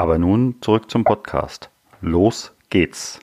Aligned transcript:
Aber 0.00 0.16
nun 0.16 0.62
zurück 0.62 0.90
zum 0.90 1.04
Podcast. 1.04 1.70
Los 2.00 2.56
geht's. 2.70 3.20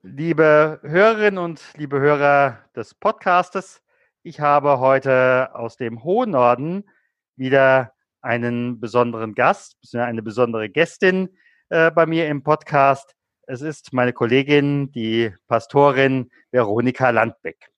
Liebe 0.00 0.80
Hörerinnen 0.82 1.36
und 1.36 1.60
liebe 1.76 2.00
Hörer 2.00 2.60
des 2.74 2.94
Podcastes, 2.94 3.82
ich 4.22 4.40
habe 4.40 4.78
heute 4.78 5.50
aus 5.54 5.76
dem 5.76 6.02
hohen 6.02 6.30
Norden 6.30 6.88
wieder 7.36 7.92
einen 8.22 8.80
besonderen 8.80 9.34
Gast, 9.34 9.76
eine 9.92 10.22
besondere 10.22 10.70
Gästin 10.70 11.28
äh, 11.68 11.90
bei 11.90 12.06
mir 12.06 12.26
im 12.28 12.42
Podcast. 12.42 13.14
Es 13.46 13.60
ist 13.60 13.92
meine 13.92 14.14
Kollegin, 14.14 14.92
die 14.92 15.30
Pastorin 15.46 16.30
Veronika 16.52 17.10
Landbeck. 17.10 17.70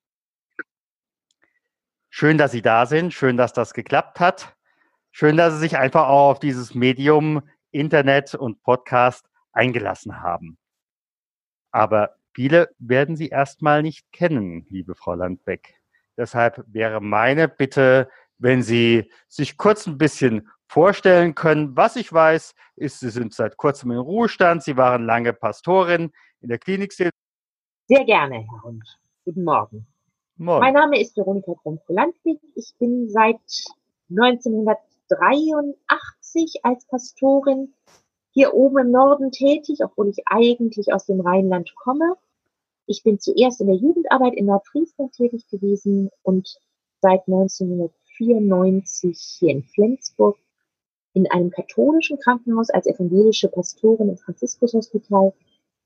Schön, 2.09 2.37
dass 2.37 2.53
Sie 2.53 2.61
da 2.61 2.85
sind. 2.85 3.13
Schön, 3.13 3.35
dass 3.35 3.51
das 3.51 3.73
geklappt 3.73 4.21
hat. 4.21 4.55
Schön, 5.11 5.35
dass 5.35 5.55
Sie 5.55 5.59
sich 5.59 5.77
einfach 5.77 6.07
auch 6.07 6.29
auf 6.29 6.39
dieses 6.39 6.75
Medium 6.75 7.41
Internet 7.71 8.35
und 8.35 8.61
Podcast 8.61 9.29
eingelassen 9.51 10.21
haben. 10.21 10.57
Aber 11.71 12.15
viele 12.33 12.69
werden 12.79 13.15
Sie 13.15 13.29
erstmal 13.29 13.81
nicht 13.81 14.11
kennen, 14.11 14.65
liebe 14.69 14.95
Frau 14.95 15.15
Landbeck. 15.15 15.75
Deshalb 16.17 16.63
wäre 16.67 17.01
meine 17.01 17.47
Bitte, 17.47 18.09
wenn 18.37 18.63
Sie 18.63 19.11
sich 19.27 19.57
kurz 19.57 19.87
ein 19.87 19.97
bisschen 19.97 20.49
vorstellen 20.67 21.35
können. 21.35 21.75
Was 21.75 21.95
ich 21.95 22.11
weiß, 22.11 22.53
ist, 22.75 22.99
Sie 22.99 23.09
sind 23.09 23.33
seit 23.33 23.57
kurzem 23.57 23.91
in 23.91 23.97
Ruhestand. 23.97 24.63
Sie 24.63 24.77
waren 24.77 25.05
lange 25.05 25.33
Pastorin 25.33 26.11
in 26.41 26.49
der 26.49 26.59
Klinik. 26.59 26.93
Sehr 26.93 27.11
gerne, 27.87 28.35
Herr 28.35 28.63
Hund. 28.63 28.83
Guten 29.25 29.43
Morgen. 29.43 29.87
Morgen. 30.37 30.61
Mein 30.61 30.73
Name 30.73 30.99
ist 30.99 31.17
Veronika 31.17 31.53
Krumpf-Landwig. 31.63 32.39
Ich 32.55 32.73
bin 32.79 33.09
seit 33.09 33.39
1983 34.09 35.77
als 36.63 36.85
Pastorin 36.87 37.73
hier 38.31 38.53
oben 38.53 38.79
im 38.79 38.91
Norden 38.91 39.31
tätig, 39.31 39.79
obwohl 39.83 40.09
ich 40.09 40.19
eigentlich 40.25 40.93
aus 40.93 41.05
dem 41.05 41.21
Rheinland 41.21 41.73
komme. 41.75 42.15
Ich 42.85 43.03
bin 43.03 43.19
zuerst 43.19 43.61
in 43.61 43.67
der 43.67 43.75
Jugendarbeit 43.75 44.35
in 44.35 44.45
Nordfriesland 44.45 45.13
tätig 45.13 45.47
gewesen 45.49 46.09
und 46.23 46.57
seit 47.01 47.27
1994 47.27 49.37
hier 49.39 49.51
in 49.51 49.63
Flensburg 49.63 50.37
in 51.13 51.29
einem 51.31 51.49
katholischen 51.49 52.19
Krankenhaus 52.19 52.69
als 52.69 52.85
evangelische 52.85 53.49
Pastorin 53.49 54.09
im 54.09 54.17
Franziskushospital. 54.17 55.33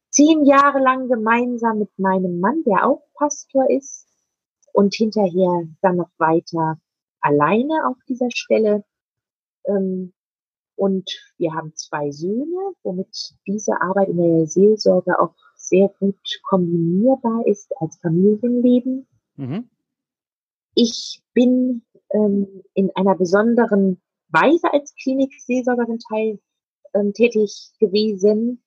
Zehn 0.09 0.45
Jahre 0.45 0.79
lang 0.79 1.07
gemeinsam 1.07 1.79
mit 1.79 1.97
meinem 1.97 2.41
Mann, 2.41 2.63
der 2.65 2.85
auch 2.85 3.01
Pastor 3.13 3.69
ist, 3.69 4.07
und 4.73 4.93
hinterher 4.93 5.67
dann 5.81 5.97
noch 5.97 6.09
weiter 6.17 6.79
alleine 7.21 7.87
auf 7.87 7.97
dieser 8.07 8.31
Stelle. 8.31 8.83
Ähm, 9.65 10.13
und 10.75 11.09
wir 11.37 11.53
haben 11.53 11.73
zwei 11.75 12.11
Söhne, 12.11 12.73
womit 12.83 13.35
diese 13.45 13.81
Arbeit 13.81 14.09
in 14.09 14.17
der 14.17 14.47
Seelsorge 14.47 15.19
auch 15.19 15.35
sehr 15.55 15.89
gut 15.99 16.19
kombinierbar 16.43 17.45
ist 17.45 17.71
als 17.79 17.97
Familienleben. 17.97 19.07
Mhm. 19.35 19.69
Ich 20.73 21.21
bin 21.33 21.83
ähm, 22.09 22.63
in 22.73 22.89
einer 22.95 23.15
besonderen 23.15 24.01
Weise 24.29 24.71
als 24.71 24.95
Klinikseelsorgerin 24.95 25.99
teil, 25.99 26.39
ähm, 26.93 27.13
tätig 27.13 27.71
gewesen, 27.79 28.63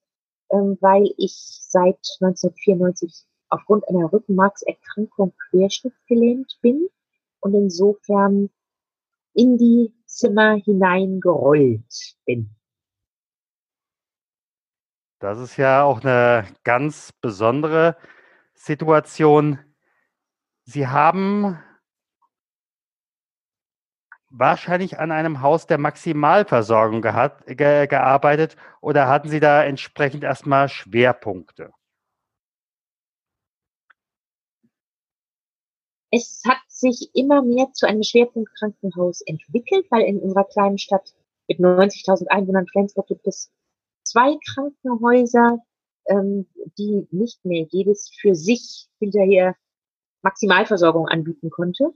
ähm, 0.50 0.78
weil 0.81 1.12
ich 1.16 1.34
seit 1.69 1.98
1994 2.21 3.26
aufgrund 3.48 3.88
einer 3.88 4.12
Rückenmarkserkrankung 4.12 5.32
querschnittsgelähmt 5.50 6.59
bin 6.60 6.88
und 7.41 7.54
insofern 7.54 8.50
in 9.34 9.59
die 9.59 9.93
Zimmer 10.06 10.56
hineingerollt 10.65 12.17
bin. 12.25 12.55
Das 15.19 15.39
ist 15.39 15.56
ja 15.56 15.83
auch 15.83 16.03
eine 16.03 16.47
ganz 16.65 17.12
besondere 17.12 17.97
Situation. 18.55 19.59
Sie 20.65 20.87
haben 20.87 21.59
wahrscheinlich 24.31 24.99
an 24.99 25.12
einem 25.12 25.41
Haus 25.41 25.66
der 25.66 25.78
Maximalversorgung 25.78 27.01
gearbeitet 27.01 28.56
oder 28.81 29.09
hatten 29.09 29.28
Sie 29.28 29.41
da 29.41 29.65
entsprechend 29.65 30.25
erstmal 30.25 30.69
Schwerpunkte? 30.69 31.72
Es 36.16 36.42
hat 36.47 36.60
sich 36.69 37.10
immer 37.12 37.42
mehr 37.42 37.72
zu 37.72 37.88
einem 37.88 38.04
Schwerpunktkrankenhaus 38.04 39.20
entwickelt, 39.22 39.84
weil 39.91 40.02
in 40.02 40.20
unserer 40.20 40.44
kleinen 40.44 40.78
Stadt 40.78 41.12
mit 41.48 41.58
90.000 41.58 42.28
Einwohnern 42.28 42.69
Flensburg 42.69 43.08
gibt 43.08 43.26
es 43.26 43.50
zwei 44.04 44.36
Krankenhäuser, 44.53 45.58
ähm, 46.06 46.47
die 46.78 47.08
nicht 47.10 47.44
mehr 47.44 47.66
jedes 47.69 48.12
für 48.20 48.36
sich 48.36 48.86
hinterher 49.00 49.56
Maximalversorgung 50.22 51.08
anbieten 51.08 51.50
konnte. 51.50 51.92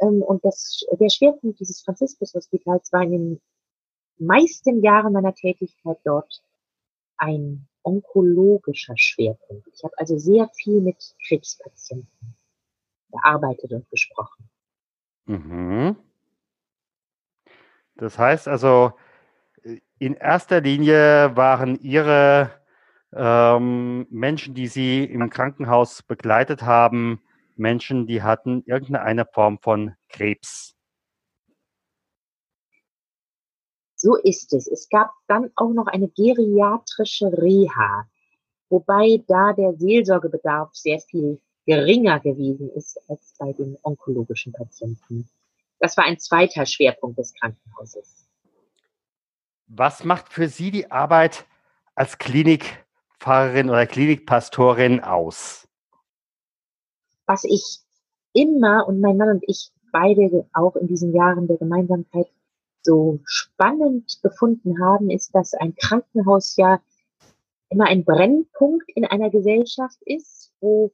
Ähm, 0.00 0.20
und 0.20 0.44
das, 0.44 0.84
der 0.92 1.08
Schwerpunkt 1.08 1.58
dieses 1.58 1.80
Franziskus-Hospitals 1.80 2.92
war 2.92 3.04
in 3.04 3.10
den 3.10 3.40
meisten 4.18 4.82
Jahren 4.82 5.14
meiner 5.14 5.34
Tätigkeit 5.34 5.96
dort 6.04 6.42
ein 7.16 7.66
onkologischer 7.84 8.98
Schwerpunkt. 8.98 9.66
Ich 9.72 9.82
habe 9.82 9.96
also 9.96 10.18
sehr 10.18 10.50
viel 10.56 10.82
mit 10.82 11.16
Krebspatienten 11.26 12.36
gearbeitet 13.12 13.70
und 13.72 13.88
gesprochen. 13.90 14.48
Mhm. 15.26 15.96
Das 17.94 18.18
heißt 18.18 18.48
also, 18.48 18.92
in 19.98 20.14
erster 20.14 20.60
Linie 20.60 21.36
waren 21.36 21.78
Ihre 21.80 22.50
ähm, 23.12 24.06
Menschen, 24.10 24.54
die 24.54 24.66
Sie 24.66 25.04
im 25.04 25.30
Krankenhaus 25.30 26.02
begleitet 26.02 26.62
haben, 26.62 27.22
Menschen, 27.56 28.06
die 28.06 28.22
hatten 28.22 28.64
irgendeine 28.66 29.26
Form 29.26 29.58
von 29.60 29.94
Krebs. 30.08 30.74
So 33.94 34.16
ist 34.16 34.52
es. 34.52 34.66
Es 34.66 34.88
gab 34.88 35.12
dann 35.28 35.52
auch 35.54 35.72
noch 35.72 35.86
eine 35.86 36.08
geriatrische 36.08 37.26
Reha, 37.26 38.08
wobei 38.68 39.22
da 39.28 39.52
der 39.52 39.74
Seelsorgebedarf 39.74 40.74
sehr 40.74 40.98
viel 40.98 41.40
geringer 41.66 42.20
gewesen 42.20 42.70
ist 42.70 42.98
als 43.08 43.34
bei 43.38 43.52
den 43.52 43.76
onkologischen 43.82 44.52
Patienten. 44.52 45.28
Das 45.78 45.96
war 45.96 46.04
ein 46.04 46.18
zweiter 46.18 46.66
Schwerpunkt 46.66 47.18
des 47.18 47.34
Krankenhauses. 47.34 48.28
Was 49.66 50.04
macht 50.04 50.32
für 50.32 50.48
Sie 50.48 50.70
die 50.70 50.90
Arbeit 50.90 51.46
als 51.94 52.18
Klinikpfarrerin 52.18 53.70
oder 53.70 53.86
Klinikpastorin 53.86 55.00
aus? 55.00 55.66
Was 57.26 57.44
ich 57.44 57.80
immer 58.32 58.86
und 58.86 59.00
mein 59.00 59.16
Mann 59.16 59.30
und 59.30 59.44
ich 59.46 59.70
beide 59.92 60.46
auch 60.52 60.76
in 60.76 60.88
diesen 60.88 61.14
Jahren 61.14 61.46
der 61.46 61.56
Gemeinsamkeit 61.56 62.26
so 62.82 63.20
spannend 63.24 64.18
gefunden 64.22 64.82
haben, 64.82 65.10
ist, 65.10 65.34
dass 65.34 65.54
ein 65.54 65.74
Krankenhaus 65.74 66.56
ja 66.56 66.80
immer 67.68 67.86
ein 67.86 68.04
Brennpunkt 68.04 68.90
in 68.94 69.04
einer 69.04 69.30
Gesellschaft 69.30 69.98
ist, 70.02 70.52
wo 70.60 70.92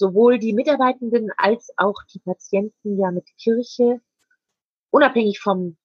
sowohl 0.00 0.38
die 0.38 0.54
Mitarbeitenden 0.54 1.30
als 1.36 1.70
auch 1.76 2.02
die 2.12 2.20
Patienten 2.20 2.98
ja 2.98 3.10
mit 3.10 3.26
Kirche, 3.36 4.00
unabhängig 4.90 5.40
vom 5.40 5.76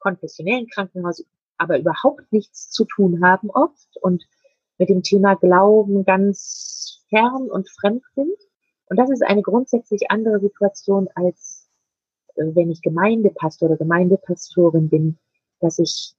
konfessionellen 0.00 0.66
Krankenhaus, 0.66 1.24
aber 1.56 1.78
überhaupt 1.78 2.32
nichts 2.32 2.70
zu 2.70 2.84
tun 2.84 3.24
haben 3.24 3.48
oft 3.48 3.96
und 4.02 4.24
mit 4.78 4.88
dem 4.88 5.02
Thema 5.02 5.34
Glauben 5.34 6.04
ganz 6.04 7.04
fern 7.10 7.48
und 7.48 7.70
fremd 7.70 8.02
sind. 8.16 8.36
Und 8.86 8.98
das 8.98 9.08
ist 9.08 9.22
eine 9.22 9.42
grundsätzlich 9.42 10.10
andere 10.10 10.40
Situation, 10.40 11.08
als 11.14 11.68
äh, 12.34 12.42
wenn 12.54 12.70
ich 12.70 12.82
Gemeindepastor 12.82 13.68
oder 13.68 13.78
Gemeindepastorin 13.78 14.88
bin, 14.88 15.18
dass 15.60 15.78
ich 15.78 16.14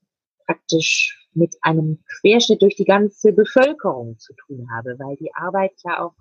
praktisch 0.46 1.28
mit 1.34 1.58
einem 1.62 2.02
Querschnitt 2.20 2.62
durch 2.62 2.76
die 2.76 2.86
ganze 2.86 3.34
Bevölkerung 3.34 4.18
zu 4.20 4.34
tun 4.36 4.70
habe, 4.74 4.98
weil 5.00 5.18
die 5.18 5.34
Arbeit 5.36 5.74
ja 5.84 6.06
auch 6.06 6.16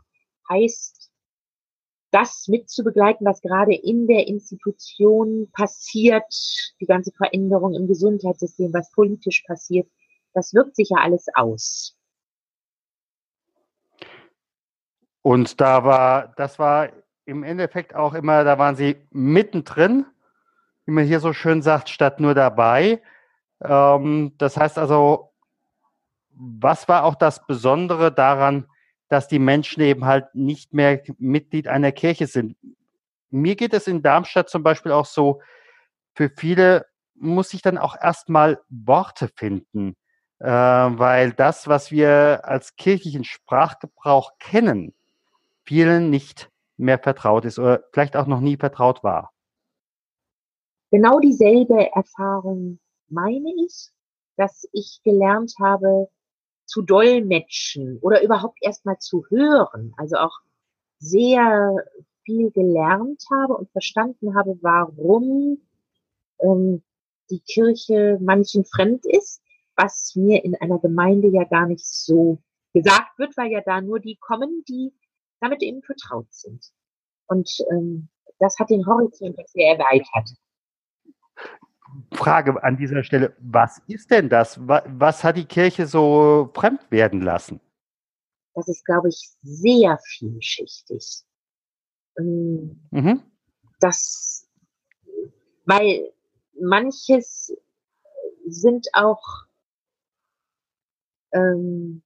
heißt, 0.49 1.10
das 2.11 2.49
mitzubegleiten, 2.49 3.27
was 3.27 3.41
gerade 3.41 3.75
in 3.75 4.07
der 4.07 4.27
Institution 4.27 5.49
passiert, 5.53 6.25
die 6.81 6.87
ganze 6.87 7.13
Veränderung 7.13 7.75
im 7.75 7.87
Gesundheitssystem, 7.87 8.73
was 8.73 8.91
politisch 8.93 9.43
passiert, 9.47 9.89
das 10.35 10.55
wirkt 10.55 10.77
sich 10.77 10.91
ja 10.91 10.99
alles 11.03 11.27
aus. 11.35 11.97
Und 15.23 15.61
da 15.61 15.85
war, 15.85 16.33
das 16.37 16.59
war 16.59 16.91
im 17.27 17.43
Endeffekt 17.43 17.95
auch 17.95 18.15
immer, 18.15 18.45
da 18.45 18.59
waren 18.59 18.77
sie 18.77 18.97
mittendrin, 19.11 20.07
wie 20.87 20.93
man 20.93 21.05
hier 21.05 21.21
so 21.21 21.33
schön 21.33 21.63
sagt, 21.63 21.89
statt 21.89 22.21
nur 22.21 22.35
dabei. 22.35 23.03
Ähm, 23.63 24.33
das 24.39 24.57
heißt 24.57 24.79
also, 24.79 25.33
was 26.31 26.89
war 26.89 27.05
auch 27.05 27.15
das 27.15 27.47
Besondere 27.47 28.11
daran, 28.11 28.67
dass 29.11 29.29
die 29.29 29.39
Menschen 29.39 29.83
eben 29.83 30.07
halt 30.07 30.35
nicht 30.35 30.73
mehr 30.73 31.03
Mitglied 31.19 31.69
einer 31.69 31.93
Kirche 31.93 32.27
sind? 32.27 32.57
Mir 33.31 33.57
geht 33.57 33.75
es 33.75 33.87
in 33.87 34.03
Darmstadt 34.03 34.49
zum 34.49 34.63
Beispiel 34.63 34.93
auch 34.93 35.05
so, 35.05 35.41
für 36.15 36.31
viele 36.35 36.87
muss 37.15 37.53
ich 37.53 37.61
dann 37.61 37.77
auch 37.77 37.97
erstmal 38.01 38.61
Worte 38.69 39.29
finden, 39.37 39.97
äh, 40.39 40.47
weil 40.47 41.33
das, 41.33 41.69
was 41.69 41.91
wir 41.91 42.41
als 42.45 42.77
kirchlichen 42.77 43.25
Sprachgebrauch 43.25 44.33
kennen, 44.39 44.95
vielen 45.65 46.09
nicht 46.11 46.51
mehr 46.77 46.99
vertraut 46.99 47.45
ist 47.45 47.59
oder 47.59 47.85
vielleicht 47.93 48.17
auch 48.17 48.27
noch 48.27 48.41
nie 48.41 48.57
vertraut 48.57 49.05
war. 49.05 49.33
Genau 50.91 51.21
dieselbe 51.21 51.91
Erfahrung 51.95 52.81
meine 53.09 53.53
ich, 53.65 53.91
dass 54.37 54.67
ich 54.73 55.01
gelernt 55.05 55.53
habe 55.61 56.09
zu 56.71 56.83
dolmetschen 56.83 57.99
oder 58.01 58.23
überhaupt 58.23 58.59
erstmal 58.63 58.97
zu 58.99 59.25
hören, 59.29 59.93
also 59.97 60.17
auch 60.19 60.39
sehr 61.01 61.75
viel 62.23 62.53
gelernt 62.53 63.25
habe 63.29 63.57
und 63.57 63.73
verstanden 63.73 64.37
habe, 64.37 64.57
warum 64.61 65.61
ähm, 66.39 66.83
die 67.29 67.41
Kirche 67.41 68.19
manchen 68.21 68.65
fremd 68.65 69.05
ist, 69.05 69.43
was 69.75 70.15
mir 70.15 70.45
in 70.45 70.55
einer 70.55 70.79
Gemeinde 70.79 71.29
ja 71.29 71.43
gar 71.43 71.67
nicht 71.67 71.85
so 71.85 72.39
gesagt 72.73 73.19
wird, 73.19 73.37
weil 73.37 73.51
ja 73.51 73.63
da 73.63 73.81
nur 73.81 73.99
die 73.99 74.17
kommen, 74.21 74.63
die 74.69 74.93
damit 75.41 75.63
eben 75.65 75.83
vertraut 75.83 76.33
sind. 76.33 76.71
Und 77.27 77.51
ähm, 77.73 78.09
das 78.39 78.61
hat 78.61 78.71
den 78.71 78.87
Horizont 78.87 79.37
sehr 79.49 79.77
erweitert. 79.77 80.37
Frage 82.13 82.63
an 82.63 82.77
dieser 82.77 83.03
Stelle, 83.03 83.35
was 83.39 83.81
ist 83.87 84.11
denn 84.11 84.29
das? 84.29 84.59
Was, 84.67 85.25
hat 85.25 85.37
die 85.37 85.45
Kirche 85.45 85.87
so 85.87 86.51
fremd 86.55 86.91
werden 86.91 87.21
lassen? 87.21 87.61
Das 88.55 88.69
ist, 88.69 88.85
glaube 88.85 89.09
ich, 89.09 89.31
sehr 89.43 89.99
vielschichtig. 90.05 91.23
Ähm, 92.19 92.81
mhm. 92.91 93.23
Das, 93.81 94.49
weil 95.65 96.13
manches 96.61 97.57
sind 98.47 98.89
auch 98.93 99.23
ähm, 101.33 102.03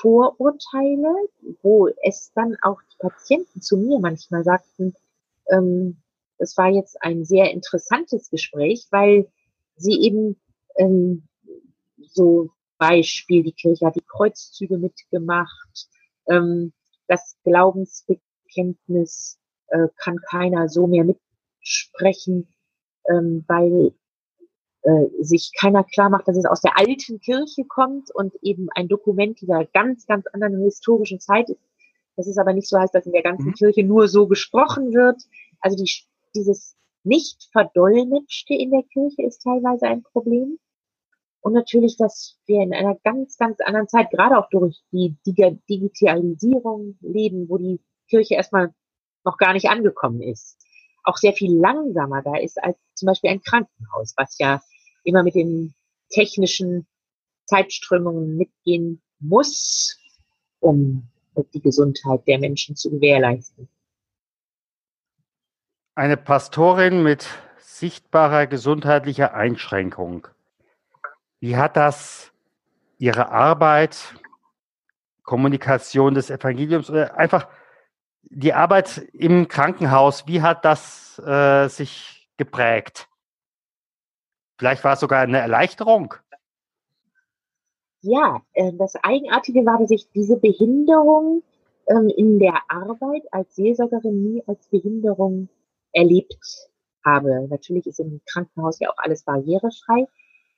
Vorurteile, 0.00 1.28
wo 1.62 1.88
es 2.04 2.32
dann 2.34 2.56
auch 2.62 2.80
die 2.82 2.98
Patienten 2.98 3.60
zu 3.60 3.76
mir 3.76 3.98
manchmal 3.98 4.44
sagten, 4.44 4.94
ähm, 5.50 6.02
es 6.42 6.56
war 6.56 6.68
jetzt 6.68 7.02
ein 7.02 7.24
sehr 7.24 7.50
interessantes 7.52 8.28
Gespräch, 8.30 8.86
weil 8.90 9.28
sie 9.76 10.00
eben 10.00 10.40
ähm, 10.76 11.28
so 11.96 12.50
Beispiel, 12.78 13.42
die 13.42 13.52
Kirche 13.52 13.86
hat 13.86 13.96
die 13.96 14.04
Kreuzzüge 14.06 14.76
mitgemacht, 14.76 15.88
ähm, 16.28 16.72
das 17.06 17.36
Glaubensbekenntnis 17.44 19.38
äh, 19.68 19.88
kann 19.96 20.18
keiner 20.28 20.68
so 20.68 20.86
mehr 20.86 21.04
mitsprechen, 21.04 22.48
ähm, 23.08 23.44
weil 23.46 23.94
äh, 24.82 25.06
sich 25.20 25.52
keiner 25.58 25.84
klar 25.84 26.10
macht, 26.10 26.26
dass 26.26 26.36
es 26.36 26.44
aus 26.44 26.60
der 26.60 26.76
alten 26.76 27.20
Kirche 27.20 27.64
kommt 27.64 28.10
und 28.14 28.34
eben 28.42 28.68
ein 28.74 28.88
Dokument 28.88 29.40
dieser 29.40 29.64
ganz, 29.66 30.06
ganz 30.06 30.26
anderen 30.32 30.60
historischen 30.62 31.20
Zeit 31.20 31.50
ist. 31.50 31.60
Das 32.16 32.26
ist 32.26 32.38
aber 32.38 32.52
nicht 32.52 32.68
so 32.68 32.78
heißt, 32.78 32.94
dass 32.94 33.06
in 33.06 33.12
der 33.12 33.22
ganzen 33.22 33.48
mhm. 33.48 33.54
Kirche 33.54 33.84
nur 33.84 34.08
so 34.08 34.26
gesprochen 34.26 34.92
wird. 34.92 35.22
Also 35.60 35.76
die, 35.76 35.88
dieses 36.34 36.76
nicht 37.04 37.48
verdolmetschte 37.52 38.54
in 38.54 38.70
der 38.70 38.84
Kirche 38.84 39.22
ist 39.22 39.42
teilweise 39.42 39.86
ein 39.86 40.02
Problem. 40.02 40.58
Und 41.40 41.54
natürlich, 41.54 41.96
dass 41.96 42.38
wir 42.46 42.62
in 42.62 42.72
einer 42.72 42.94
ganz, 43.02 43.36
ganz 43.36 43.58
anderen 43.60 43.88
Zeit, 43.88 44.10
gerade 44.10 44.38
auch 44.38 44.48
durch 44.50 44.80
die 44.92 45.16
Digitalisierung 45.26 46.96
leben, 47.00 47.48
wo 47.48 47.58
die 47.58 47.80
Kirche 48.08 48.34
erstmal 48.34 48.72
noch 49.24 49.38
gar 49.38 49.52
nicht 49.52 49.68
angekommen 49.68 50.22
ist. 50.22 50.58
Auch 51.04 51.16
sehr 51.16 51.32
viel 51.32 51.58
langsamer 51.58 52.22
da 52.22 52.36
ist 52.36 52.62
als 52.62 52.76
zum 52.94 53.06
Beispiel 53.06 53.30
ein 53.30 53.42
Krankenhaus, 53.42 54.14
was 54.16 54.38
ja 54.38 54.62
immer 55.02 55.24
mit 55.24 55.34
den 55.34 55.74
technischen 56.10 56.86
Zeitströmungen 57.46 58.36
mitgehen 58.36 59.02
muss, 59.18 59.98
um 60.60 61.08
die 61.54 61.60
Gesundheit 61.60 62.26
der 62.28 62.38
Menschen 62.38 62.76
zu 62.76 62.90
gewährleisten. 62.90 63.68
Eine 65.94 66.16
Pastorin 66.16 67.02
mit 67.02 67.28
sichtbarer 67.58 68.46
gesundheitlicher 68.46 69.34
Einschränkung. 69.34 70.26
Wie 71.38 71.58
hat 71.58 71.76
das 71.76 72.32
ihre 72.96 73.30
Arbeit, 73.30 74.14
Kommunikation 75.22 76.14
des 76.14 76.30
Evangeliums 76.30 76.88
oder 76.88 77.18
einfach 77.18 77.46
die 78.22 78.54
Arbeit 78.54 79.06
im 79.12 79.48
Krankenhaus, 79.48 80.26
wie 80.26 80.40
hat 80.40 80.64
das 80.64 81.18
äh, 81.18 81.68
sich 81.68 82.26
geprägt? 82.38 83.08
Vielleicht 84.56 84.84
war 84.84 84.94
es 84.94 85.00
sogar 85.00 85.20
eine 85.20 85.40
Erleichterung. 85.40 86.14
Ja, 88.00 88.40
äh, 88.54 88.72
das 88.72 88.96
Eigenartige 88.96 89.66
war, 89.66 89.78
dass 89.78 89.90
ich 89.90 90.10
diese 90.12 90.38
Behinderung 90.38 91.42
ähm, 91.86 92.08
in 92.16 92.38
der 92.38 92.62
Arbeit 92.68 93.24
als 93.30 93.54
Seelsorgerin 93.56 94.22
nie 94.22 94.42
als 94.46 94.66
Behinderung 94.68 95.50
erlebt 95.92 96.68
habe. 97.04 97.46
Natürlich 97.48 97.86
ist 97.86 98.00
im 98.00 98.20
Krankenhaus 98.26 98.78
ja 98.80 98.90
auch 98.90 98.98
alles 98.98 99.24
barrierefrei, 99.24 100.06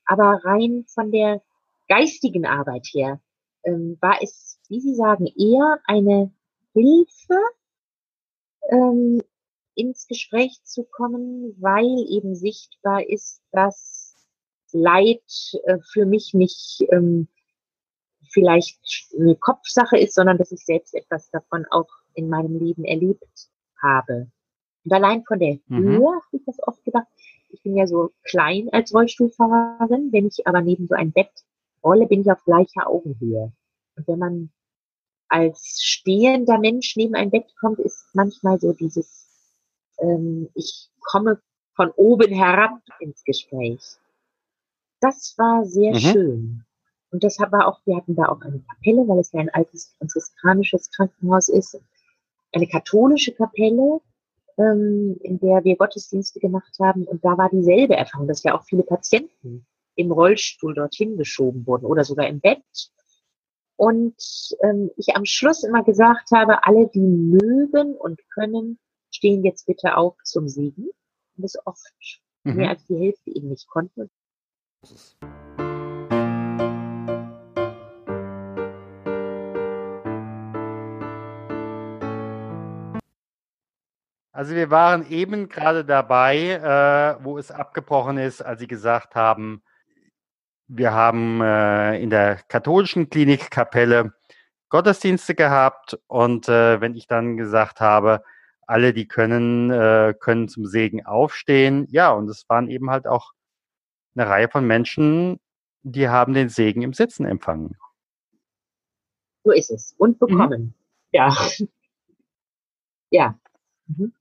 aber 0.07 0.41
rein 0.45 0.85
von 0.89 1.11
der 1.11 1.43
geistigen 1.89 2.47
Arbeit 2.47 2.87
her 2.93 3.21
ähm, 3.65 3.97
war 4.01 4.19
es, 4.23 4.59
wie 4.69 4.81
Sie 4.81 4.95
sagen, 4.95 5.27
eher 5.27 5.81
eine 5.87 6.33
Hilfe, 6.73 7.39
ähm, 8.71 9.23
ins 9.75 10.07
Gespräch 10.07 10.63
zu 10.65 10.85
kommen, 10.85 11.57
weil 11.61 12.07
eben 12.09 12.35
sichtbar 12.35 13.07
ist, 13.09 13.43
dass 13.51 14.15
Leid 14.73 15.23
äh, 15.65 15.79
für 15.93 16.07
mich 16.07 16.35
nicht 16.35 16.85
ähm, 16.91 17.29
vielleicht 18.31 18.79
eine 19.19 19.37
Kopfsache 19.37 19.99
ist, 19.99 20.15
sondern 20.15 20.39
dass 20.39 20.53
ich 20.53 20.65
selbst 20.65 20.95
etwas 20.95 21.31
davon 21.31 21.65
auch 21.71 21.89
in 22.15 22.29
meinem 22.29 22.59
Leben 22.59 22.85
erlebt 22.85 23.51
habe. 23.81 24.31
Und 24.85 24.93
allein 24.93 25.25
von 25.25 25.39
der 25.39 25.59
mhm. 25.69 25.85
Höhe 25.85 26.07
habe 26.07 26.37
ich 26.37 26.45
das 26.45 26.57
oft 26.67 26.85
gedacht. 26.85 27.07
Ich 27.51 27.63
bin 27.63 27.77
ja 27.77 27.87
so 27.87 28.11
klein 28.25 28.69
als 28.73 28.93
Rollstuhlfahrerin. 28.93 30.11
Wenn 30.13 30.27
ich 30.27 30.47
aber 30.47 30.61
neben 30.61 30.87
so 30.87 30.95
ein 30.95 31.13
Bett 31.13 31.31
rolle, 31.83 32.07
bin 32.07 32.21
ich 32.21 32.31
auf 32.31 32.45
gleicher 32.45 32.89
Augenhöhe. 32.89 33.53
Und 33.97 34.09
wenn 34.09 34.19
man 34.19 34.51
als 35.29 35.81
stehender 35.83 36.59
Mensch 36.59 36.97
neben 36.97 37.15
ein 37.15 37.31
Bett 37.31 37.47
kommt, 37.61 37.79
ist 37.79 38.07
manchmal 38.13 38.61
so 38.61 38.73
dieses, 38.73 39.29
ähm, 39.99 40.49
ich 40.55 40.91
komme 41.01 41.41
von 41.75 41.91
oben 41.97 42.33
herab 42.33 42.81
ins 43.01 43.25
Gespräch. 43.25 43.83
Das 45.01 45.35
war 45.39 45.65
sehr 45.65 45.95
mhm. 45.95 45.99
schön. 45.99 46.65
Und 47.11 47.23
deshalb 47.23 47.53
war 47.53 47.69
auch, 47.69 47.81
wir 47.85 47.97
hatten 47.97 48.17
da 48.17 48.29
auch 48.29 48.41
eine 48.41 48.61
Kapelle, 48.61 49.07
weil 49.07 49.21
es 49.21 49.33
ja 49.33 49.41
ein 49.41 49.51
altes 49.51 49.95
franziskanisches 49.99 50.91
Krankenhaus 50.91 51.49
ist, 51.49 51.81
eine 52.53 52.67
katholische 52.67 53.33
Kapelle, 53.33 54.01
ähm, 54.59 55.17
in 55.23 55.39
der 55.41 55.65
wir 55.65 55.77
Gottesdienste 55.77 56.41
gemacht 56.41 56.77
haben. 56.81 57.05
Und 57.05 57.25
da 57.25 57.37
war 57.37 57.51
dieselbe 57.51 57.97
Erfahrung, 57.97 58.29
dass 58.29 58.43
ja 58.43 58.57
auch 58.57 58.65
viele 58.65 58.83
Patienten 58.83 59.67
im 59.97 60.13
Rollstuhl 60.13 60.75
dorthin 60.75 61.17
geschoben 61.17 61.67
wurden 61.67 61.87
oder 61.87 62.05
sogar 62.05 62.27
im 62.27 62.41
Bett. 62.41 62.63
Und 63.77 64.17
ähm, 64.63 64.91
ich 64.97 65.17
am 65.17 65.25
Schluss 65.25 65.65
immer 65.65 65.83
gesagt 65.83 66.31
habe, 66.33 66.65
alle, 66.65 66.89
die 66.89 67.01
mögen 67.01 67.95
und 67.97 68.21
können, 68.31 68.79
stehen 69.11 69.45
jetzt 69.45 69.67
bitte 69.67 69.97
auf 69.97 70.17
zum 70.25 70.49
Segen. 70.49 70.89
Und 71.37 71.43
das 71.43 71.57
oft 71.67 72.21
mhm. 72.45 72.57
mehr 72.57 72.71
als 72.71 72.87
die 72.87 72.97
Hälfte 72.97 73.31
eben 73.31 73.49
nicht 73.49 73.69
konnten. 73.69 74.11
Also 84.35 84.57
wir 84.57 84.69
waren 84.69 85.09
eben 85.11 85.49
gerade 85.49 85.85
dabei, 85.85 86.37
äh, 87.19 87.25
wo 87.25 87.39
es 87.39 87.53
abgebrochen 87.53 88.19
ist, 88.19 88.43
als 88.43 88.59
Sie 88.59 88.67
gesagt 88.67 89.15
haben, 89.15 89.63
wir 90.67 90.93
haben 90.93 91.41
äh, 91.41 92.03
in 92.03 92.11
der 92.11 92.41
katholischen 92.49 93.09
Klinikkapelle 93.09 94.13
Gottesdienste 94.71 95.37
gehabt 95.37 96.01
und 96.09 96.49
äh, 96.49 96.81
wenn 96.81 96.97
ich 96.97 97.07
dann 97.07 97.37
gesagt 97.37 97.81
habe, 97.81 98.25
alle, 98.67 98.93
die 98.93 99.07
können, 99.07 99.71
äh, 99.71 100.15
können 100.19 100.49
zum 100.49 100.67
Segen 100.67 101.07
aufstehen, 101.07 101.87
ja, 101.91 102.11
und 102.11 102.29
es 102.29 102.49
waren 102.49 102.69
eben 102.69 102.91
halt 102.91 103.07
auch 103.07 103.35
eine 104.17 104.29
Reihe 104.29 104.49
von 104.49 104.67
Menschen, 104.67 105.39
die 105.83 106.09
haben 106.09 106.35
den 106.35 106.49
Segen 106.49 106.83
im 106.83 106.93
Sitzen 106.93 107.25
empfangen. 107.25 107.77
So 109.45 109.53
ist 109.53 109.71
es. 109.71 109.95
Und 109.97 110.19
bekommen. 110.19 110.75
ja. 111.13 111.33
Ja. 113.11 113.39
Mhm. 113.87 114.13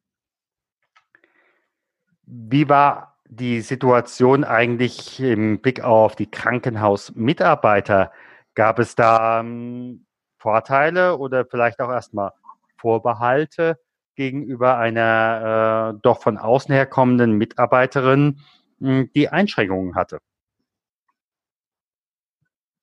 Wie 2.35 2.67
war 2.67 3.19
die 3.29 3.61
Situation 3.61 4.43
eigentlich 4.43 5.19
im 5.19 5.61
Blick 5.61 5.81
auf 5.81 6.15
die 6.15 6.31
Krankenhausmitarbeiter? 6.31 8.11
Gab 8.55 8.79
es 8.79 8.95
da 8.95 9.39
ähm, 9.39 10.07
Vorteile 10.39 11.19
oder 11.19 11.45
vielleicht 11.45 11.79
auch 11.79 11.91
erstmal 11.91 12.31
Vorbehalte 12.77 13.79
gegenüber 14.15 14.77
einer 14.77 15.93
äh, 15.93 15.99
doch 16.01 16.23
von 16.23 16.39
außen 16.39 16.73
her 16.73 16.87
kommenden 16.87 17.33
Mitarbeiterin, 17.33 18.39
mh, 18.79 19.05
die 19.13 19.29
Einschränkungen 19.29 19.93
hatte? 19.93 20.17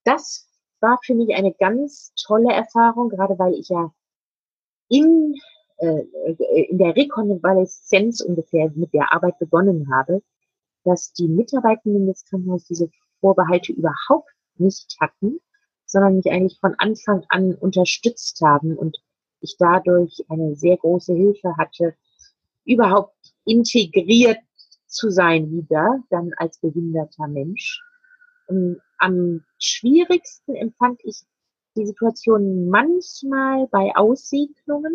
Das 0.05 0.49
war 0.79 1.01
für 1.05 1.15
mich 1.15 1.35
eine 1.35 1.53
ganz 1.55 2.13
tolle 2.15 2.53
Erfahrung, 2.53 3.09
gerade 3.09 3.37
weil 3.37 3.55
ich 3.55 3.69
ja 3.69 3.93
in, 4.89 5.35
in 5.81 6.79
der 6.79 6.95
Rekonvaleszenz 6.95 8.21
ungefähr 8.21 8.71
mit 8.75 8.93
der 8.93 9.13
Arbeit 9.13 9.39
begonnen 9.39 9.91
habe, 9.93 10.23
dass 10.85 11.13
die 11.13 11.29
Mitarbeitenden 11.29 12.07
des 12.07 12.25
Krankenhauses 12.25 12.69
diese 12.69 12.91
Vorbehalte 13.21 13.73
überhaupt 13.73 14.31
nicht 14.57 14.97
hatten, 15.01 15.41
sondern 15.87 16.17
mich 16.17 16.31
eigentlich 16.31 16.59
von 16.61 16.75
Anfang 16.79 17.25
an 17.29 17.55
unterstützt 17.55 18.41
haben 18.43 18.77
und 18.77 18.99
ich 19.41 19.57
dadurch 19.59 20.25
eine 20.29 20.55
sehr 20.55 20.77
große 20.77 21.15
Hilfe 21.15 21.57
hatte, 21.57 21.95
überhaupt 22.65 23.17
integriert 23.45 24.39
zu 24.87 25.11
sein 25.11 25.51
wieder, 25.51 26.03
dann 26.11 26.33
als 26.37 26.59
behinderter 26.59 27.27
Mensch. 27.27 27.83
Und 28.49 28.81
am 28.99 29.45
schwierigsten 29.59 30.57
empfand 30.57 31.01
ich 31.05 31.23
die 31.77 31.87
Situation 31.87 32.69
manchmal 32.69 33.67
bei 33.69 33.93
Aussiedlungen, 33.95 34.95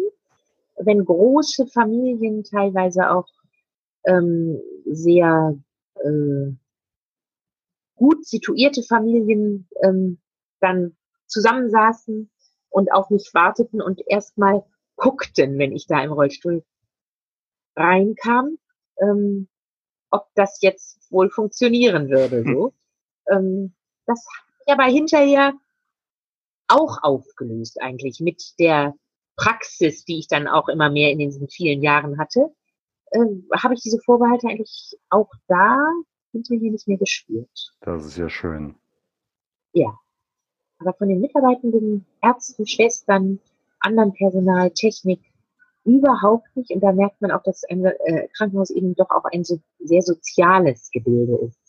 wenn 0.78 1.06
große 1.06 1.68
Familien 1.68 2.44
teilweise 2.44 3.12
auch 3.12 3.28
ähm, 4.06 4.60
sehr 4.86 5.58
äh, 5.96 6.52
gut 7.96 8.26
situierte 8.26 8.84
Familien 8.84 9.68
ähm, 9.82 10.20
dann 10.60 10.96
zusammensaßen 11.28 12.30
und 12.70 12.92
auf 12.92 13.10
mich 13.10 13.34
warteten 13.34 13.82
und 13.82 14.02
erstmal 14.08 14.64
guckten, 14.96 15.58
wenn 15.58 15.72
ich 15.72 15.88
da 15.88 16.04
im 16.04 16.12
Rollstuhl 16.12 16.64
reinkam, 17.76 18.58
ähm, 19.00 19.48
ob 20.10 20.28
das 20.36 20.62
jetzt 20.62 21.12
wohl 21.12 21.30
funktionieren 21.30 22.10
würde. 22.10 22.44
So. 22.44 22.74
ähm, 23.30 23.74
das 24.06 24.20
hat 24.20 24.60
sich 24.60 24.74
aber 24.74 24.84
hinterher 24.84 25.54
auch 26.68 27.04
aufgelöst 27.04 27.82
eigentlich 27.82 28.20
mit 28.20 28.60
der 28.60 28.94
Praxis, 29.36 30.06
die 30.06 30.20
ich 30.20 30.28
dann 30.28 30.48
auch 30.48 30.70
immer 30.70 30.90
mehr 30.90 31.12
in 31.12 31.20
diesen 31.20 31.48
vielen 31.50 31.82
Jahren 31.82 32.18
hatte, 32.18 32.54
äh, 33.12 33.20
habe 33.58 33.74
ich 33.74 33.82
diese 33.82 34.00
Vorbehalte 34.00 34.48
eigentlich 34.48 34.98
auch 35.10 35.30
da 35.48 35.78
hinterher 36.32 36.72
nicht 36.72 36.88
mehr 36.88 36.98
gespürt. 36.98 37.74
Das 37.82 38.06
ist 38.06 38.18
ja 38.18 38.30
schön. 38.30 38.76
Ja. 39.74 39.98
Aber 40.80 40.94
von 40.94 41.08
den 41.08 41.22
Mitarbeitenden, 41.22 42.06
Ärzten, 42.22 42.68
Schwestern, 42.68 43.40
anderen 43.80 44.14
Personal, 44.14 44.72
Technik, 44.72 45.22
überhaupt 45.86 46.48
nicht. 46.56 46.72
Und 46.72 46.82
da 46.82 46.92
merkt 46.92 47.22
man 47.22 47.32
auch, 47.32 47.44
dass 47.44 47.64
ein 47.66 47.86
äh, 47.86 48.28
Krankenhaus 48.36 48.72
eben 48.72 48.96
doch 48.96 49.10
auch 49.10 49.26
ein 49.32 49.44
so, 49.44 49.60
sehr 49.80 50.02
soziales 50.02 50.90
Gebilde 50.92 51.38
ist. 51.48 51.60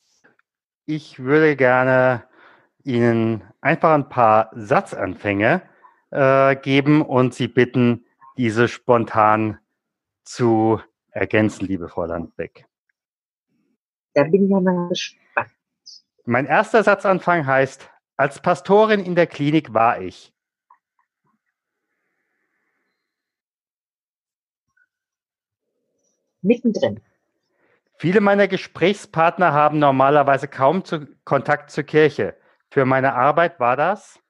Ich 0.87 1.19
würde 1.19 1.57
gerne 1.57 2.25
Ihnen 2.83 3.43
einfach 3.61 3.93
ein 3.93 4.09
paar 4.09 4.51
Satzanfänge 4.55 5.63
äh, 6.11 6.57
geben 6.57 7.03
und 7.03 7.35
Sie 7.35 7.49
bitten, 7.49 8.05
diese 8.37 8.69
spontan 8.69 9.59
zu 10.25 10.81
ergänzen, 11.11 11.67
liebe 11.67 11.89
Frau 11.89 12.05
Landbeck. 12.05 12.67
Da 14.15 14.25
bin 14.25 14.45
ich 14.45 14.51
ja 14.51 14.61
mal 14.61 14.89
gespannt. 14.89 15.51
Mein 16.25 16.47
erster 16.47 16.83
Satzanfang 16.83 17.47
heißt, 17.47 17.89
als 18.17 18.41
Pastorin 18.41 19.05
in 19.05 19.15
der 19.15 19.27
Klinik 19.27 19.75
war 19.75 20.01
ich. 20.01 20.33
Mittendrin. 26.43 27.01
Viele 27.99 28.21
meiner 28.21 28.47
Gesprächspartner 28.47 29.53
haben 29.53 29.79
normalerweise 29.79 30.49
kaum 30.49 30.85
zu 30.85 31.07
Kontakt 31.25 31.71
zur 31.71 31.85
Kirche. 31.85 32.37
Für 32.71 32.85
meine 32.85 33.15
Arbeit 33.15 33.59
war 33.59 33.77
das? 33.77 34.21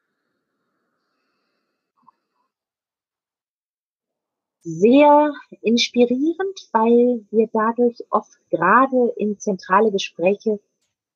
Sehr 4.69 5.33
inspirierend, 5.63 6.69
weil 6.73 7.25
wir 7.31 7.49
dadurch 7.53 8.05
oft 8.11 8.37
gerade 8.51 9.13
in 9.17 9.39
zentrale 9.39 9.93
Gespräche 9.93 10.59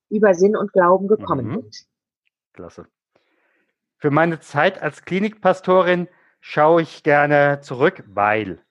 über 0.08 0.34
Sinn 0.34 0.56
und 0.56 0.72
Glauben 0.72 1.08
gekommen 1.08 1.48
mhm. 1.48 1.54
sind. 1.54 1.86
Klasse. 2.52 2.86
Für 3.96 4.12
meine 4.12 4.38
Zeit 4.38 4.80
als 4.80 5.04
Klinikpastorin 5.04 6.06
schaue 6.38 6.82
ich 6.82 7.02
gerne 7.02 7.60
zurück, 7.60 8.04
weil. 8.06 8.64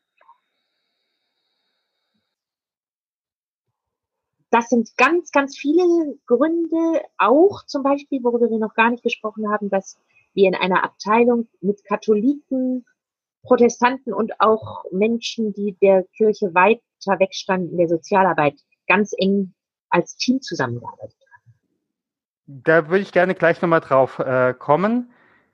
Das 4.52 4.70
sind 4.70 4.96
ganz, 4.96 5.32
ganz 5.32 5.58
viele 5.58 6.18
Gründe, 6.26 7.02
auch 7.18 7.66
zum 7.66 7.84
Beispiel, 7.84 8.24
worüber 8.24 8.50
wir 8.50 8.60
noch 8.60 8.76
gar 8.76 8.92
nicht 8.92 9.04
gesprochen 9.04 9.52
haben, 9.52 9.70
dass 9.70 10.00
wir 10.34 10.48
in 10.48 10.56
einer 10.56 10.86
Abteilung 10.86 11.50
mit 11.60 11.84
Katholiken, 11.84 12.86
Protestanten 13.44 14.14
und 14.14 14.40
auch 14.40 14.84
Menschen, 14.92 15.54
die 15.54 15.78
der 15.82 16.04
Kirche 16.16 16.54
weiter 16.54 17.20
wegstanden 17.20 17.72
in 17.72 17.78
der 17.78 17.88
Sozialarbeit, 17.88 18.60
ganz 18.88 19.14
eng 19.18 19.54
als 19.90 20.16
Team 20.18 20.42
zusammengearbeitet 20.42 21.18
haben. 21.34 21.54
Da 22.46 22.90
würde 22.90 23.02
ich 23.02 23.12
gerne 23.12 23.36
gleich 23.36 23.62
nochmal 23.62 23.82
drauf 23.82 24.20
äh, 24.20 24.54
kommen. 24.54 25.12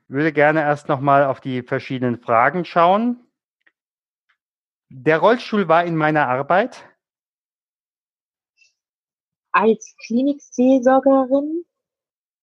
Würde 0.08 0.32
gerne 0.32 0.60
erst 0.60 0.88
nochmal 0.88 1.24
auf 1.24 1.40
die 1.40 1.62
verschiedenen 1.62 2.18
Fragen 2.18 2.64
schauen. 2.64 3.20
Der 4.88 5.18
Rollstuhl 5.18 5.68
war 5.68 5.84
in 5.84 5.96
meiner 5.96 6.28
Arbeit 6.28 6.84
als 9.56 9.96
Klinikseelsorgerin 10.06 11.64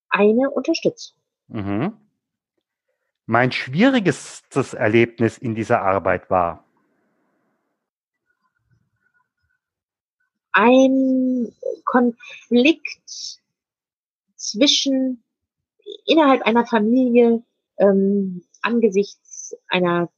eine 0.09 0.49
Unterstützung. 0.49 1.17
Mhm. 1.47 2.02
Mein 3.25 3.51
schwierigstes 3.51 4.73
Erlebnis 4.73 5.37
in 5.37 5.55
dieser 5.55 5.81
Arbeit 5.81 6.29
war? 6.29 6.65
Ein 10.51 11.53
Konflikt 11.85 13.39
zwischen 14.35 15.23
innerhalb 16.05 16.41
einer 16.43 16.65
Familie 16.65 17.43
ähm, 17.77 18.43
angesichts 18.61 19.55
einer 19.69 20.09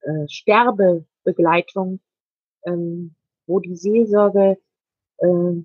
äh, 0.00 0.28
Sterbebegleitung, 0.28 2.00
ähm, 2.64 3.14
wo 3.46 3.60
die 3.60 3.76
Seelsorge 3.76 4.58
äh, 5.18 5.64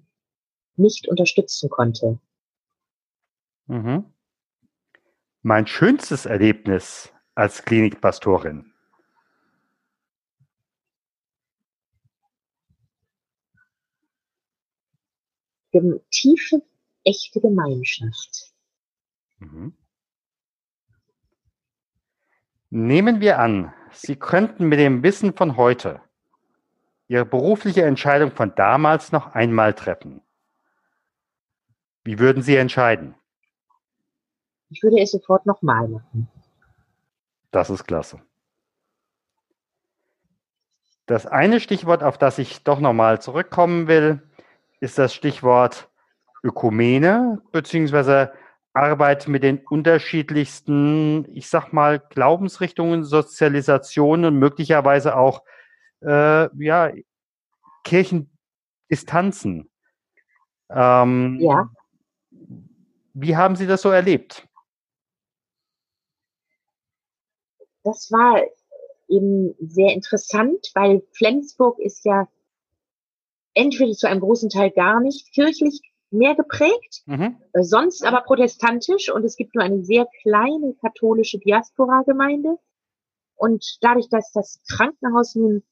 nicht 0.78 1.08
unterstützen 1.08 1.70
konnte. 1.70 2.20
Mhm. 3.68 4.06
Mein 5.48 5.66
schönstes 5.66 6.26
Erlebnis 6.26 7.14
als 7.34 7.64
Klinikpastorin. 7.64 8.74
Tiefe, 16.12 16.62
echte 17.06 17.40
Gemeinschaft. 17.40 18.52
Mhm. 19.40 19.78
Nehmen 22.70 23.22
wir 23.22 23.40
an, 23.40 23.74
Sie 23.94 24.18
könnten 24.18 24.68
mit 24.68 24.80
dem 24.80 25.02
Wissen 25.02 25.34
von 25.34 25.56
heute 25.56 26.02
Ihre 27.08 27.24
berufliche 27.24 27.86
Entscheidung 27.86 28.32
von 28.32 28.54
damals 28.54 29.14
noch 29.14 29.28
einmal 29.28 29.74
treffen. 29.74 30.20
Wie 32.04 32.20
würden 32.20 32.44
Sie 32.44 32.58
entscheiden? 32.58 33.16
Ich 34.70 34.84
würde 34.84 35.00
es 35.00 35.12
sofort 35.12 35.46
nochmal 35.46 35.88
machen. 35.88 36.28
Das 37.52 37.70
ist 37.70 37.86
klasse. 37.86 38.22
Das 41.06 41.26
eine 41.26 41.62
Stichwort, 41.62 42.04
auf 42.04 42.18
das 42.18 42.38
ich 42.38 42.64
doch 42.64 42.80
nochmal 42.80 43.22
zurückkommen 43.22 43.88
will, 43.88 44.22
ist 44.82 44.98
das 44.98 45.14
Stichwort 45.14 45.90
Ökumene 46.44 47.42
beziehungsweise 47.52 48.34
Arbeit 48.74 49.28
mit 49.28 49.42
den 49.42 49.60
unterschiedlichsten, 49.60 51.26
ich 51.34 51.50
sag 51.50 51.72
mal, 51.74 52.00
Glaubensrichtungen, 52.00 53.04
Sozialisationen 53.04 54.26
und 54.26 54.40
möglicherweise 54.40 55.16
auch 55.16 55.44
äh, 56.02 56.50
ja, 56.64 56.92
Kirchendistanzen. 57.84 59.70
Ähm, 60.70 61.38
ja. 61.40 61.70
Wie 63.14 63.36
haben 63.36 63.56
Sie 63.56 63.66
das 63.66 63.82
so 63.82 63.90
erlebt? 63.90 64.47
Das 67.88 68.12
war 68.12 68.44
eben 69.08 69.56
sehr 69.60 69.94
interessant, 69.94 70.72
weil 70.74 71.02
Flensburg 71.14 71.80
ist 71.80 72.06
ja 72.06 72.28
entweder 73.54 73.94
zu 73.94 74.08
einem 74.08 74.20
großen 74.20 74.50
Teil 74.50 74.72
gar 74.72 75.00
nicht 75.00 75.34
kirchlich 75.34 75.82
mehr 76.12 76.36
geprägt, 76.36 77.04
mhm. 77.06 77.38
Äh, 77.54 77.64
sonst 77.64 78.06
aber 78.06 78.22
protestantisch 78.22 79.12
und 79.12 79.24
es 79.24 79.36
gibt 79.36 79.56
nur 79.56 79.64
eine 79.64 79.84
sehr 79.84 80.08
kleine 80.22 80.74
katholische 80.82 81.40
Diaspora-Gemeinde. 81.40 82.58
Und 83.36 83.78
dadurch, 83.82 84.10
dass 84.10 84.32
das 84.32 84.62
Krankenhaus 84.70 85.36
nun 85.36 85.64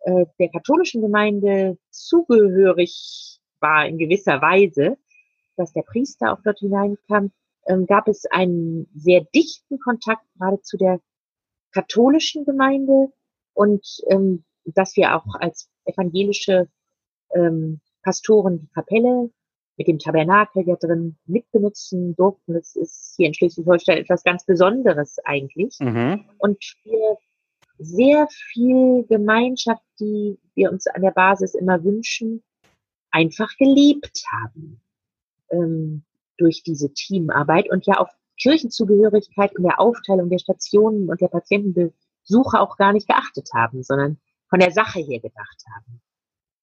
äh, 0.00 0.26
der 0.38 0.50
katholischen 0.50 1.02
Gemeinde 1.02 1.78
zugehörig 1.90 3.40
war 3.60 3.86
in 3.86 3.98
gewisser 3.98 4.40
Weise, 4.42 4.96
dass 5.56 5.72
der 5.72 5.82
Priester 5.82 6.32
auch 6.32 6.42
dort 6.42 6.58
hineinkam, 6.58 7.32
ähm, 7.66 7.86
gab 7.86 8.08
es 8.08 8.24
einen 8.26 8.88
sehr 8.94 9.22
dichten 9.34 9.78
Kontakt 9.78 10.24
gerade 10.38 10.60
zu 10.62 10.76
der 10.76 11.00
katholischen 11.72 12.44
Gemeinde 12.44 13.12
und 13.54 13.86
ähm, 14.08 14.44
dass 14.64 14.96
wir 14.96 15.16
auch 15.16 15.34
als 15.34 15.68
evangelische 15.84 16.68
ähm, 17.34 17.80
Pastoren 18.02 18.60
die 18.60 18.68
Kapelle 18.68 19.30
mit 19.76 19.88
dem 19.88 19.98
Tabernakel 19.98 20.66
ja 20.66 20.76
drin 20.76 21.16
mitbenutzen 21.26 22.14
durften. 22.14 22.54
Das 22.54 22.76
ist 22.76 23.14
hier 23.16 23.28
in 23.28 23.34
Schleswig-Holstein 23.34 23.98
etwas 23.98 24.22
ganz 24.24 24.44
Besonderes 24.44 25.18
eigentlich. 25.24 25.78
Mhm. 25.80 26.24
Und 26.38 26.58
wir 26.84 27.16
sehr 27.78 28.26
viel 28.28 29.04
Gemeinschaft, 29.08 29.82
die 29.98 30.38
wir 30.54 30.70
uns 30.70 30.86
an 30.86 31.00
der 31.00 31.12
Basis 31.12 31.54
immer 31.54 31.82
wünschen, 31.82 32.42
einfach 33.10 33.48
gelebt 33.56 34.22
haben 34.30 34.82
ähm, 35.50 36.04
durch 36.36 36.62
diese 36.62 36.92
Teamarbeit 36.92 37.70
und 37.70 37.86
ja 37.86 37.94
auf 37.94 38.10
Kirchenzugehörigkeit 38.40 39.56
und 39.56 39.64
der 39.64 39.80
Aufteilung 39.80 40.30
der 40.30 40.38
Stationen 40.38 41.08
und 41.08 41.20
der 41.20 41.28
Patientenbesuche 41.28 42.60
auch 42.60 42.76
gar 42.76 42.92
nicht 42.92 43.08
geachtet 43.08 43.50
haben, 43.54 43.82
sondern 43.82 44.18
von 44.48 44.60
der 44.60 44.72
Sache 44.72 45.00
her 45.00 45.20
gedacht 45.20 45.64
haben. 45.74 46.00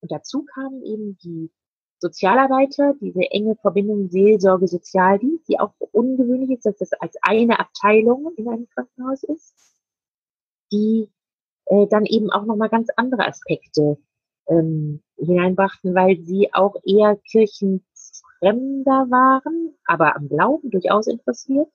Und 0.02 0.12
dazu 0.12 0.44
kamen 0.44 0.84
eben 0.84 1.18
die 1.24 1.52
Sozialarbeiter, 2.00 2.94
diese 3.02 3.22
enge 3.32 3.56
Verbindung 3.56 4.10
Seelsorge, 4.10 4.68
Sozialdienst, 4.68 5.48
die 5.50 5.60
auch 5.60 5.74
ungewöhnlich 5.92 6.58
ist, 6.58 6.66
dass 6.66 6.78
das 6.78 6.94
als 6.94 7.16
eine 7.22 7.60
Abteilung 7.60 8.34
in 8.38 8.48
einem 8.48 8.68
Krankenhaus 8.70 9.24
ist, 9.24 9.56
die 10.72 11.10
äh, 11.66 11.88
dann 11.88 12.06
eben 12.06 12.30
auch 12.30 12.46
nochmal 12.46 12.70
ganz 12.70 12.90
andere 12.96 13.26
Aspekte 13.26 13.98
ähm, 14.48 15.02
hineinbrachten, 15.18 15.96
weil 15.96 16.20
sie 16.22 16.54
auch 16.54 16.76
eher 16.86 17.20
kirchenfremder 18.40 19.10
waren, 19.10 19.76
aber 19.86 20.16
am 20.16 20.28
Glauben 20.30 20.70
durchaus 20.70 21.08
interessiert 21.08 21.68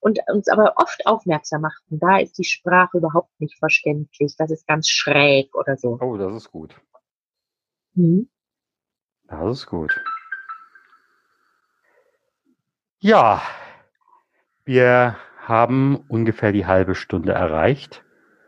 und 0.00 0.18
uns 0.32 0.48
aber 0.48 0.74
oft 0.76 1.06
aufmerksam 1.06 1.62
machten, 1.62 1.98
da 1.98 2.18
ist 2.18 2.38
die 2.38 2.44
Sprache 2.44 2.98
überhaupt 2.98 3.40
nicht 3.40 3.58
verständlich, 3.58 4.34
das 4.36 4.50
ist 4.50 4.66
ganz 4.66 4.88
schräg 4.88 5.54
oder 5.54 5.76
so. 5.76 5.98
Oh, 6.00 6.16
das 6.16 6.34
ist 6.34 6.50
gut. 6.50 6.74
Mhm. 7.94 8.28
Das 9.28 9.58
ist 9.58 9.66
gut. 9.66 10.00
Ja, 12.98 13.42
wir 14.64 15.16
haben 15.38 15.96
ungefähr 16.08 16.52
die 16.52 16.66
halbe 16.66 16.94
Stunde 16.94 17.32
erreicht. 17.32 18.04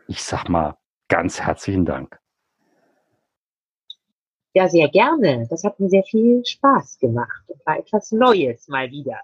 Ich 0.07 0.23
sag 0.23 0.47
mal 0.47 0.77
ganz 1.09 1.41
herzlichen 1.41 1.85
Dank. 1.85 2.19
Ja, 4.55 4.69
sehr 4.69 4.87
gerne. 4.87 5.45
Das 5.49 5.65
hat 5.65 5.81
mir 5.81 5.89
sehr 5.89 6.03
viel 6.03 6.41
Spaß 6.45 6.97
gemacht. 6.99 7.43
Das 7.49 7.57
war 7.65 7.77
etwas 7.77 8.13
Neues 8.13 8.69
mal 8.69 8.89
wieder. 8.89 9.19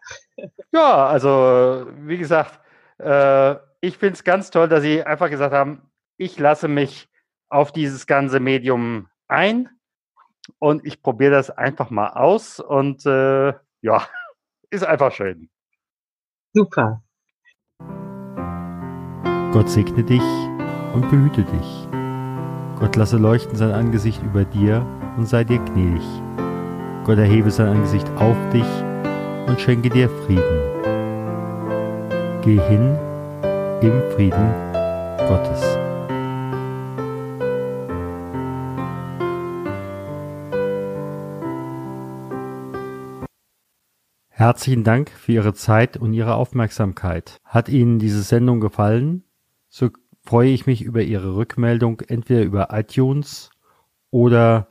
Ja, 0.73 1.07
also 1.07 1.87
wie 1.99 2.17
gesagt, 2.17 2.59
äh, 2.97 3.55
ich 3.79 3.97
finde 3.97 4.15
es 4.15 4.25
ganz 4.25 4.51
toll, 4.51 4.67
dass 4.67 4.81
Sie 4.81 5.01
einfach 5.01 5.29
gesagt 5.29 5.53
haben, 5.53 5.89
ich 6.17 6.37
lasse 6.37 6.67
mich 6.67 7.07
auf 7.49 7.71
dieses 7.71 8.07
ganze 8.07 8.41
Medium 8.41 9.07
ein 9.29 9.69
und 10.59 10.85
ich 10.85 11.01
probiere 11.01 11.31
das 11.31 11.49
einfach 11.49 11.91
mal 11.91 12.09
aus 12.09 12.59
und 12.59 13.05
äh, 13.05 13.53
ja, 13.81 14.05
ist 14.69 14.83
einfach 14.83 15.13
schön. 15.13 15.49
Super. 16.53 17.03
Gott 19.53 19.69
segne 19.69 20.03
dich 20.03 20.23
und 20.93 21.09
behüte 21.09 21.43
dich. 21.43 21.87
Gott 22.79 22.97
lasse 22.97 23.17
leuchten 23.17 23.55
sein 23.55 23.71
Angesicht 23.71 24.21
über 24.23 24.43
dir 24.43 24.85
und 25.17 25.27
sei 25.27 25.43
dir 25.43 25.59
gnädig. 25.59 26.03
Gott 27.03 27.17
erhebe 27.17 27.51
sein 27.51 27.67
Angesicht 27.67 28.09
auf 28.17 28.37
dich 28.51 28.65
und 29.47 29.59
schenke 29.59 29.89
dir 29.89 30.09
Frieden. 30.09 30.59
Geh 32.41 32.59
hin 32.59 32.97
im 33.81 34.01
Frieden 34.11 34.53
Gottes. 35.27 35.77
Herzlichen 44.29 44.83
Dank 44.83 45.11
für 45.11 45.33
Ihre 45.33 45.53
Zeit 45.53 45.97
und 45.97 46.13
Ihre 46.13 46.33
Aufmerksamkeit. 46.33 47.39
Hat 47.45 47.69
Ihnen 47.69 47.99
diese 47.99 48.23
Sendung 48.23 48.59
gefallen? 48.59 49.23
So 49.69 49.89
freue 50.23 50.49
ich 50.49 50.65
mich 50.65 50.81
über 50.81 51.01
Ihre 51.01 51.35
Rückmeldung 51.35 52.01
entweder 52.01 52.41
über 52.41 52.69
iTunes 52.71 53.51
oder 54.09 54.70